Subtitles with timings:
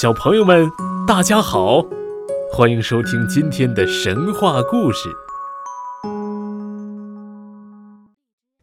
[0.00, 0.70] 小朋友们，
[1.08, 1.84] 大家好，
[2.52, 5.08] 欢迎收听今天的神话故事。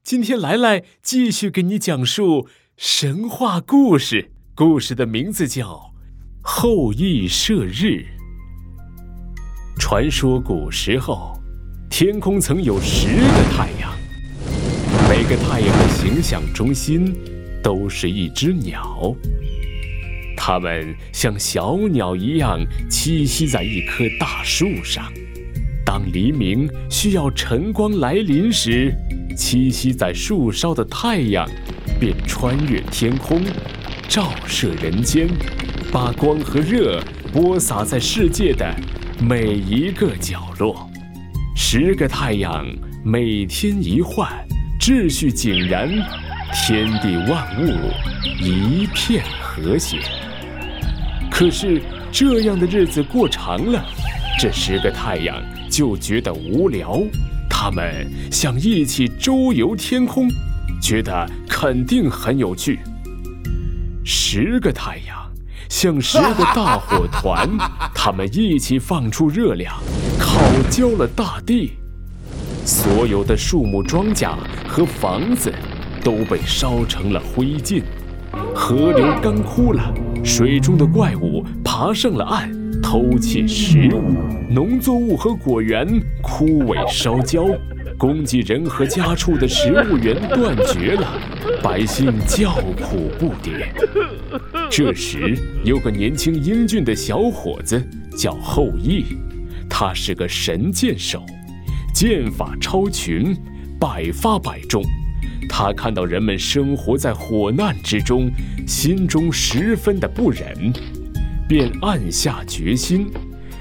[0.02, 5.66] 今天来来继续给你讲述神话故事，故事的名字叫
[6.42, 8.06] 《后羿射日》。
[9.78, 11.38] 传说古时候，
[11.90, 13.94] 天空曾有十个太阳，
[15.10, 17.14] 每个太阳的形象中心
[17.62, 19.14] 都是一只鸟。
[20.48, 25.12] 它们像小鸟一样栖息在一棵大树上。
[25.84, 28.94] 当黎明需要晨光来临时，
[29.36, 31.50] 栖息在树梢的太阳
[32.00, 33.42] 便穿越天空，
[34.08, 35.28] 照射人间，
[35.92, 37.02] 把光和热
[37.34, 38.72] 播撒在世界的
[39.20, 40.88] 每一个角落。
[41.56, 42.64] 十个太阳
[43.04, 44.32] 每天一换，
[44.80, 45.90] 秩序井然，
[46.54, 47.74] 天地万物
[48.40, 49.98] 一片和谐。
[51.38, 51.82] 可是
[52.14, 53.86] 这样的日子过长了，
[54.40, 55.36] 这十个太阳
[55.70, 57.02] 就觉得无聊。
[57.50, 60.30] 他们想一起周游天空，
[60.82, 62.80] 觉得肯定很有趣。
[64.06, 65.30] 十个太阳
[65.68, 67.50] 像十个大火团，
[67.94, 69.76] 他们一起放出热量，
[70.18, 71.74] 烤焦了大地。
[72.64, 74.38] 所有的树木、庄稼
[74.70, 75.54] 和房子
[76.02, 77.84] 都被烧成了灰烬，
[78.54, 79.94] 河流干枯了。
[80.24, 82.50] 水中的怪物爬上了岸，
[82.82, 84.02] 偷窃食物；
[84.50, 85.88] 农作物和果园
[86.24, 87.46] 枯萎烧焦，
[87.96, 91.08] 供给人和家畜的食物源断绝了，
[91.62, 93.68] 百姓叫苦不迭。
[94.68, 97.80] 这时，有个年轻英俊的小伙子
[98.18, 99.06] 叫后羿，
[99.70, 101.24] 他是个神箭手，
[101.94, 103.38] 箭法超群，
[103.80, 104.84] 百发百中。
[105.48, 108.30] 他看到人们生活在火难之中，
[108.68, 110.74] 心中十分的不忍，
[111.48, 113.08] 便暗下决心，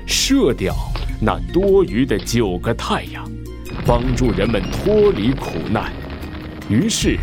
[0.06, 0.74] 射掉
[1.20, 3.30] 那多余的九个太阳，
[3.86, 5.92] 帮助人们脱离苦难。
[6.68, 7.18] 于是，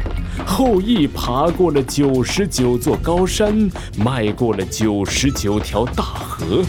[0.46, 6.64] 后羿爬过了九十九座高山，迈过了九十九条大河，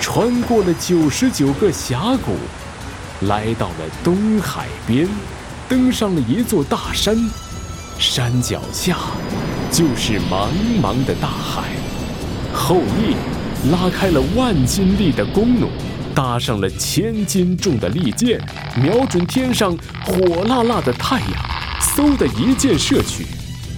[0.00, 2.32] 穿过了九十九个峡谷，
[3.26, 5.06] 来到了东海边。
[5.66, 7.16] 登上了一座大山，
[7.98, 8.96] 山脚下
[9.70, 10.48] 就是茫
[10.82, 11.64] 茫的大海。
[12.52, 13.16] 后羿
[13.70, 15.68] 拉开了万斤力的弓弩，
[16.14, 18.40] 搭上了千斤重的利箭，
[18.76, 21.30] 瞄准天上火辣辣的太阳，
[21.80, 23.26] 嗖的一箭射去，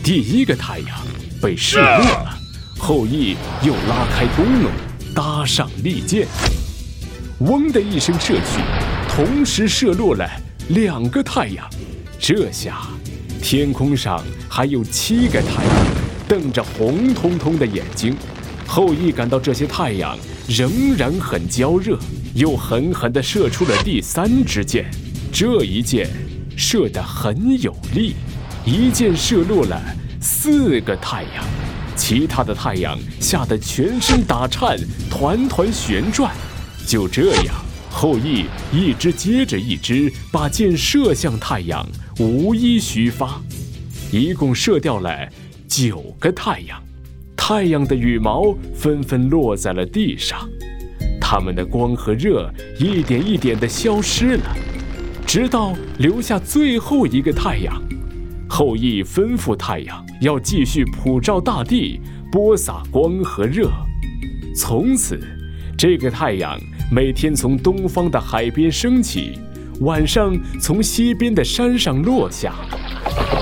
[0.03, 0.99] 第一个太阳
[1.41, 2.37] 被射落了。
[2.79, 4.69] 后羿又拉开弓弩，
[5.15, 6.27] 搭上利箭，
[7.41, 8.61] 嗡的一声射去，
[9.09, 10.29] 同时射落了。
[10.71, 11.65] 两个太阳，
[12.19, 12.79] 这下
[13.49, 15.73] 天空上还有七个太阳，
[16.27, 18.13] 瞪着红彤彤的眼睛。
[18.67, 20.19] 后羿感到这些太阳
[20.49, 21.97] 仍然很焦热，
[22.35, 24.91] 又狠狠地射出了第三支箭。
[25.33, 26.09] 这一箭
[26.57, 28.17] 射得很有力，
[28.65, 29.81] 一箭射落了
[30.21, 31.45] 四个太阳，
[31.95, 34.77] 其他的太阳吓得全身打颤，
[35.09, 36.35] 团团旋转。
[36.85, 37.66] 就这样。
[37.97, 41.89] 后羿一支接着一支把箭射向太阳，
[42.21, 43.41] 无一虚发，
[44.13, 45.27] 一共射掉了
[45.67, 46.79] 九个太阳。
[47.35, 50.47] 太阳的羽毛纷纷落在了地上，
[51.19, 54.57] 它们的光和热一点一点地消失了，
[55.27, 57.83] 直到留下最后一个太阳。
[58.47, 61.99] 后羿吩咐太阳要继续普照大地，
[62.31, 63.71] 播撒光和热。
[64.55, 65.19] 从此，
[65.79, 66.61] 这个太阳。
[66.89, 69.41] 每天从东方的海边升起，
[69.81, 72.55] 晚上从西边的山上落下，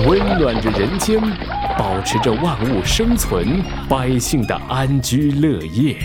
[0.08, 1.20] 温暖着人间，
[1.78, 5.98] 保持着万物生存、百姓的安居乐业。